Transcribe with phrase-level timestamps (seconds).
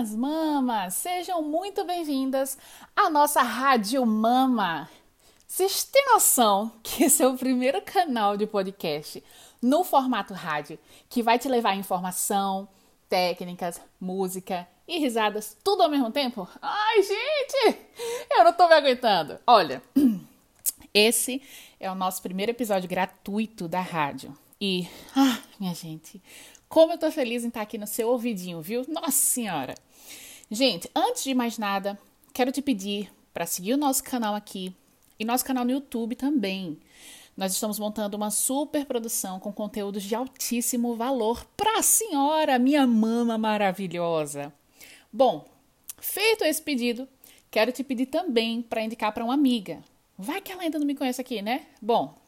[0.00, 0.94] minhas mamas!
[0.94, 2.56] Sejam muito bem-vindas
[2.96, 4.88] à nossa Rádio Mama.
[5.46, 9.22] Vocês têm noção que esse é o primeiro canal de podcast
[9.60, 10.78] no formato rádio
[11.10, 12.66] que vai te levar informação,
[13.10, 16.48] técnicas, música e risadas tudo ao mesmo tempo?
[16.62, 17.78] Ai, gente!
[18.30, 19.38] Eu não tô me aguentando.
[19.46, 19.82] Olha,
[20.94, 21.42] esse
[21.78, 24.34] é o nosso primeiro episódio gratuito da rádio.
[24.58, 26.22] E, ah, minha gente,
[26.70, 28.86] como eu tô feliz em estar aqui no seu ouvidinho, viu?
[28.88, 29.74] Nossa Senhora!
[30.48, 31.98] Gente, antes de mais nada,
[32.32, 34.72] quero te pedir para seguir o nosso canal aqui
[35.18, 36.78] e nosso canal no YouTube também.
[37.36, 42.86] Nós estamos montando uma super produção com conteúdos de altíssimo valor para a senhora, minha
[42.86, 44.52] mama maravilhosa.
[45.12, 45.44] Bom,
[45.98, 47.08] feito esse pedido,
[47.50, 49.82] quero te pedir também para indicar para uma amiga.
[50.16, 51.66] Vai que ela ainda não me conhece aqui, né?
[51.82, 52.19] Bom,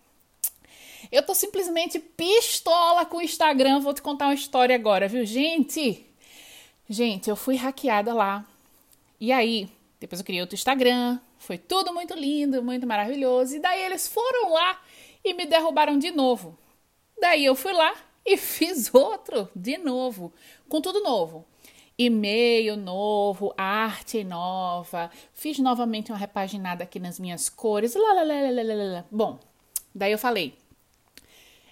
[1.11, 3.81] eu tô simplesmente pistola com o Instagram.
[3.81, 6.07] Vou te contar uma história agora, viu, gente?
[6.89, 8.47] Gente, eu fui hackeada lá.
[9.19, 11.19] E aí, depois eu criei outro Instagram.
[11.39, 13.57] Foi tudo muito lindo, muito maravilhoso.
[13.57, 14.81] E daí eles foram lá
[15.25, 16.59] e me derrubaram de novo.
[17.21, 17.95] Daí eu fui lá
[18.25, 20.33] e fiz outro de novo,
[20.69, 21.47] com tudo novo.
[21.99, 27.95] E-mail novo, arte nova, fiz novamente uma repaginada aqui nas minhas cores.
[27.95, 29.05] Lá, lá, lá, lá, lá, lá.
[29.11, 29.39] Bom,
[29.95, 30.57] daí eu falei,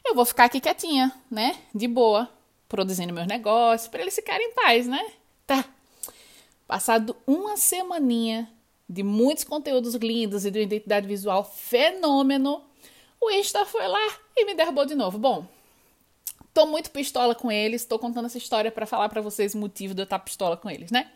[0.04, 1.58] eu vou ficar aqui quietinha, né?
[1.74, 2.28] De boa,
[2.68, 5.04] produzindo meus negócios, para eles ficarem em paz, né?
[5.46, 5.64] Tá.
[6.66, 8.48] Passado uma semaninha
[8.88, 12.62] de muitos conteúdos lindos e de uma identidade visual fenômeno,
[13.20, 15.18] o Insta foi lá e me derrubou de novo.
[15.18, 15.46] Bom,
[16.52, 19.94] tô muito pistola com eles, tô contando essa história para falar para vocês o motivo
[19.94, 21.10] de eu estar pistola com eles, né?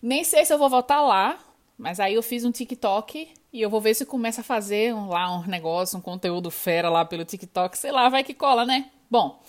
[0.00, 1.38] Nem sei se eu vou voltar lá,
[1.82, 5.08] mas aí eu fiz um TikTok e eu vou ver se começa a fazer um,
[5.08, 8.88] lá um negócio, um conteúdo fera lá pelo TikTok, sei lá, vai que cola, né?
[9.10, 9.42] Bom,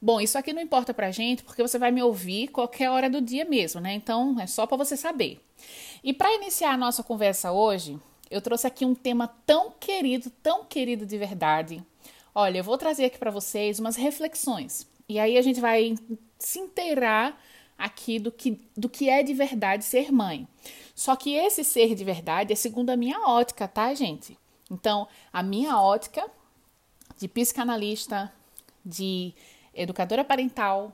[0.00, 3.20] Bom, isso aqui não importa pra gente, porque você vai me ouvir qualquer hora do
[3.20, 3.94] dia mesmo, né?
[3.94, 5.40] Então, é só para você saber.
[6.02, 7.98] E para iniciar a nossa conversa hoje,
[8.30, 11.82] eu trouxe aqui um tema tão querido, tão querido de verdade.
[12.34, 14.86] Olha, eu vou trazer aqui para vocês umas reflexões.
[15.08, 15.94] E aí a gente vai
[16.38, 17.40] se inteirar
[17.78, 20.46] aqui do que, do que é de verdade ser mãe.
[20.94, 24.36] Só que esse ser de verdade é segundo a minha ótica, tá, gente?
[24.70, 26.28] Então, a minha ótica
[27.16, 28.32] de psicanalista,
[28.84, 29.32] de
[29.74, 30.92] educadora parental,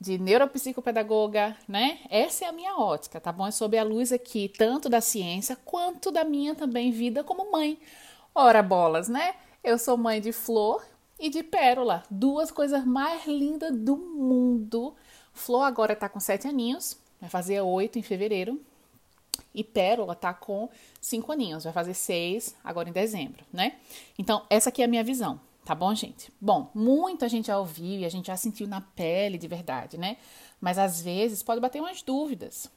[0.00, 1.98] de neuropsicopedagoga, né?
[2.08, 3.46] Essa é a minha ótica, tá bom?
[3.46, 7.78] É sob a luz aqui tanto da ciência quanto da minha também vida como mãe.
[8.34, 9.34] Ora bolas, né?
[9.62, 10.82] Eu sou mãe de Flor
[11.18, 14.94] e de Pérola, duas coisas mais lindas do mundo.
[15.34, 18.58] Flor agora tá com sete aninhos, vai fazer oito em fevereiro.
[19.54, 20.68] E Pérola tá com
[21.00, 23.76] cinco aninhos, vai fazer seis agora em dezembro, né?
[24.18, 26.32] Então, essa aqui é a minha visão, tá bom, gente?
[26.40, 30.18] Bom, muita gente já ouviu e a gente já sentiu na pele de verdade, né?
[30.60, 32.70] Mas às vezes pode bater umas dúvidas.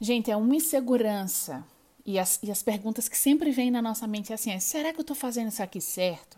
[0.00, 1.64] Gente, é uma insegurança.
[2.04, 4.92] E as, e as perguntas que sempre vêm na nossa mente é assim: é, será
[4.92, 6.36] que eu tô fazendo isso aqui certo?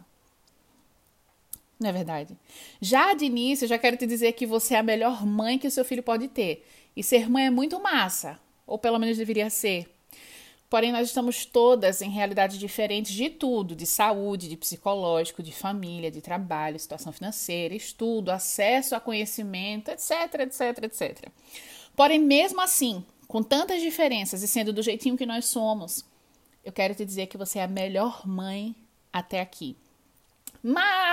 [1.80, 2.36] Não é verdade?
[2.80, 5.66] Já de início, eu já quero te dizer que você é a melhor mãe que
[5.66, 6.64] o seu filho pode ter.
[6.94, 9.90] E ser mãe é muito massa ou pelo menos deveria ser.
[10.68, 16.10] Porém, nós estamos todas em realidades diferentes de tudo: de saúde, de psicológico, de família,
[16.10, 21.28] de trabalho, situação financeira, estudo, acesso a conhecimento, etc, etc, etc.
[21.94, 26.04] Porém, mesmo assim, com tantas diferenças e sendo do jeitinho que nós somos,
[26.64, 28.74] eu quero te dizer que você é a melhor mãe
[29.12, 29.76] até aqui.
[30.62, 31.03] Mas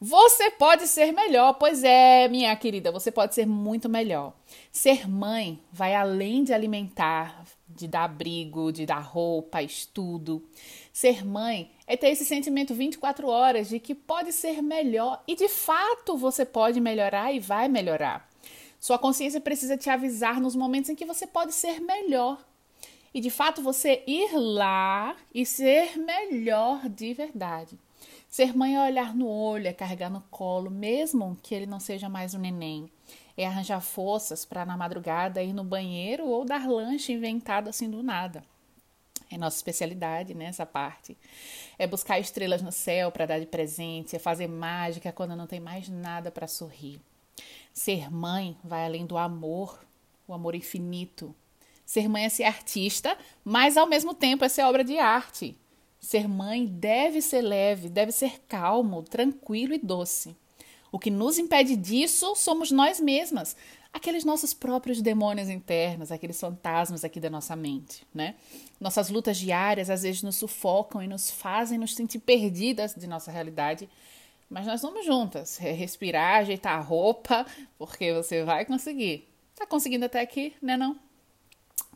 [0.00, 4.34] você pode ser melhor, pois é, minha querida, você pode ser muito melhor.
[4.70, 10.42] Ser mãe vai além de alimentar, de dar abrigo, de dar roupa, estudo.
[10.92, 15.48] Ser mãe é ter esse sentimento 24 horas de que pode ser melhor e de
[15.48, 18.28] fato você pode melhorar e vai melhorar.
[18.78, 22.44] Sua consciência precisa te avisar nos momentos em que você pode ser melhor.
[23.14, 27.78] E de fato você ir lá e ser melhor de verdade.
[28.32, 32.08] Ser mãe é olhar no olho, é carregar no colo, mesmo que ele não seja
[32.08, 32.90] mais um neném.
[33.36, 38.02] É arranjar forças para na madrugada ir no banheiro ou dar lanche inventado assim do
[38.02, 38.42] nada.
[39.30, 41.14] É nossa especialidade né, parte.
[41.78, 45.60] É buscar estrelas no céu para dar de presente, é fazer mágica quando não tem
[45.60, 46.98] mais nada para sorrir.
[47.70, 49.78] Ser mãe vai além do amor,
[50.26, 51.36] o amor infinito.
[51.84, 53.14] Ser mãe é ser artista,
[53.44, 55.54] mas ao mesmo tempo é ser obra de arte.
[56.02, 60.36] Ser mãe deve ser leve, deve ser calmo, tranquilo e doce.
[60.90, 63.56] O que nos impede disso somos nós mesmas,
[63.92, 68.34] aqueles nossos próprios demônios internos, aqueles fantasmas aqui da nossa mente, né?
[68.80, 73.30] Nossas lutas diárias às vezes nos sufocam e nos fazem nos sentir perdidas de nossa
[73.30, 73.88] realidade,
[74.50, 77.46] mas nós vamos juntas, respirar, ajeitar a roupa,
[77.78, 79.28] porque você vai conseguir.
[79.54, 80.98] Tá conseguindo até aqui, né não?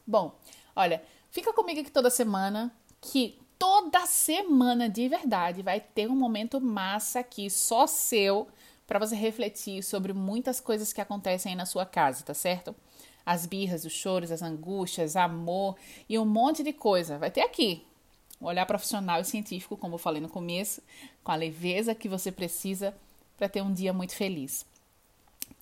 [0.06, 0.38] Bom,
[0.76, 6.60] olha, fica comigo aqui toda semana que toda semana de verdade vai ter um momento
[6.60, 8.48] massa aqui só seu
[8.86, 12.74] para você refletir sobre muitas coisas que acontecem aí na sua casa, tá certo?
[13.24, 15.76] As birras, os choros, as angústias, amor
[16.08, 17.18] e um monte de coisa.
[17.18, 17.84] Vai ter aqui.
[18.40, 20.82] Um olhar profissional e científico, como eu falei no começo,
[21.24, 22.94] com a leveza que você precisa
[23.36, 24.64] para ter um dia muito feliz.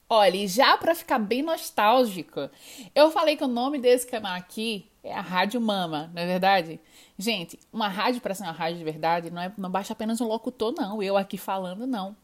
[0.08, 2.50] Olha, e já para ficar bem nostálgico,
[2.94, 6.80] eu falei que o nome desse canal aqui é a Rádio Mama, não é verdade?
[7.18, 10.26] Gente, uma rádio para ser uma rádio de verdade não, é, não basta apenas um
[10.26, 11.02] locutor, não.
[11.02, 12.16] Eu aqui falando, não.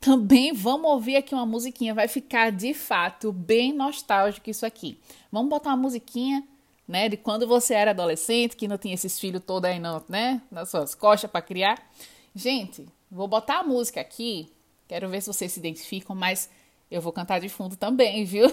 [0.00, 5.00] Também vamos ouvir aqui uma musiquinha, vai ficar de fato bem nostálgico isso aqui.
[5.32, 6.46] Vamos botar uma musiquinha,
[6.86, 10.40] né, de quando você era adolescente, que não tinha esses filhos todos aí não, né,
[10.50, 11.82] nas suas costas para criar.
[12.34, 14.52] Gente, vou botar a música aqui.
[14.86, 16.48] Quero ver se vocês se identificam, mas
[16.90, 18.46] eu vou cantar de fundo também, viu?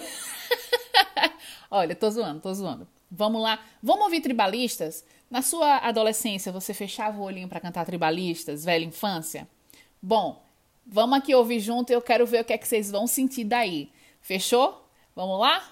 [1.69, 2.87] Olha, tô zoando, tô zoando.
[3.11, 3.59] Vamos lá.
[3.83, 5.03] Vamos ouvir tribalistas?
[5.29, 9.47] Na sua adolescência, você fechava o olhinho para cantar tribalistas, velha infância?
[10.01, 10.41] Bom,
[10.85, 13.43] Vamos aqui ouvir junto e eu quero ver o que é que vocês vão sentir
[13.43, 13.89] daí.
[14.19, 14.85] Fechou?
[15.15, 15.63] Vamos lá?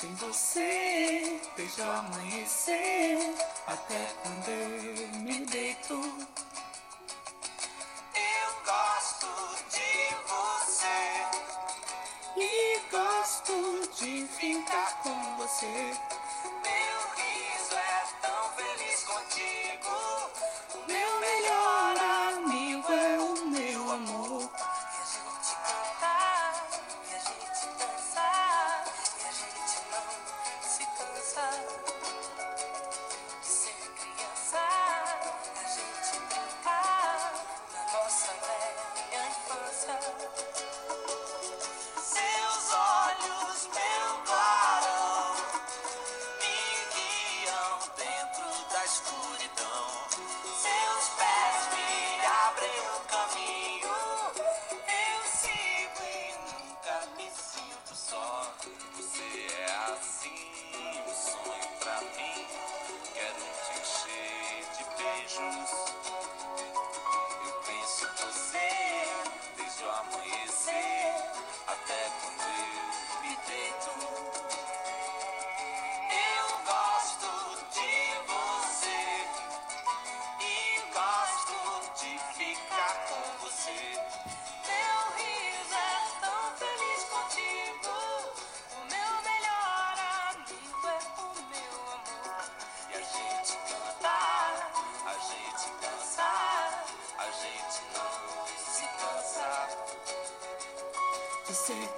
[0.00, 3.34] Penso em você desde amanhecer
[3.66, 6.29] até quando eu me deito.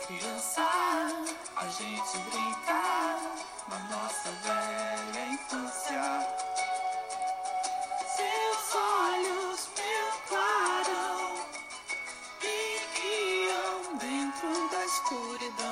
[0.07, 0.67] Criança,
[1.57, 3.19] a gente brincar
[3.69, 6.03] na nossa velha infância.
[8.17, 9.93] Seus olhos me
[12.95, 15.72] guiam dentro da escuridão.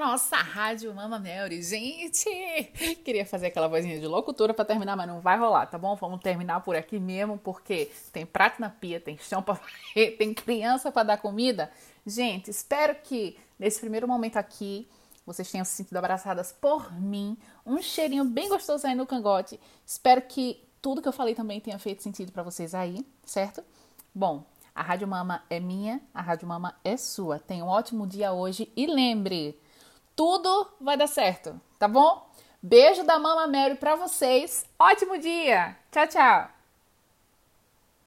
[0.00, 1.62] Nossa Rádio Mama Mary.
[1.62, 2.28] Gente,
[3.04, 5.94] queria fazer aquela vozinha de locutora para terminar, mas não vai rolar, tá bom?
[5.94, 9.60] Vamos terminar por aqui mesmo, porque tem prato na pia, tem chão para
[10.18, 11.70] tem criança para dar comida.
[12.04, 14.88] Gente, espero que nesse primeiro momento aqui
[15.24, 17.36] vocês tenham se sentido abraçadas por mim.
[17.64, 19.60] Um cheirinho bem gostoso aí no cangote.
[19.86, 23.62] Espero que tudo que eu falei também tenha feito sentido para vocês aí, certo?
[24.14, 27.38] Bom, a Rádio Mama é minha, a Rádio Mama é sua.
[27.38, 29.60] Tenha um ótimo dia hoje e lembre,
[30.14, 32.30] tudo vai dar certo, tá bom?
[32.62, 34.66] Beijo da Mama Mary para vocês.
[34.78, 35.76] Ótimo dia.
[35.90, 36.59] Tchau, tchau.